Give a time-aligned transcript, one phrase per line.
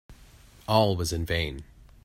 [0.67, 1.63] All was in vain.